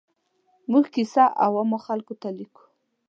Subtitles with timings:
[0.71, 2.63] موږ کیسه عوامو خلکو ته لیکو.